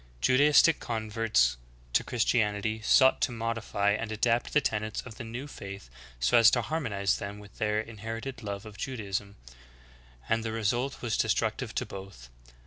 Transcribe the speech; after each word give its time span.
5. 0.21 0.29
Judaistic 0.29 0.79
converts 0.79 1.57
to 1.93 2.03
Christianity 2.03 2.81
sought 2.81 3.21
to 3.21 3.31
modify 3.31 3.91
and 3.91 4.11
adapt 4.11 4.51
the 4.51 4.59
tenets 4.59 5.01
of 5.03 5.17
the 5.17 5.23
new 5.23 5.45
faith 5.45 5.91
so 6.19 6.39
as 6.39 6.49
to 6.49 6.63
harmonize 6.63 7.19
them 7.19 7.37
with 7.37 7.59
their 7.59 7.79
inherited 7.79 8.41
love 8.41 8.65
of 8.65 8.77
Judaism, 8.79 9.35
and 10.27 10.43
the 10.43 10.51
result 10.51 11.03
was 11.03 11.17
destructive 11.17 11.75
to 11.75 11.85
both. 11.85 12.31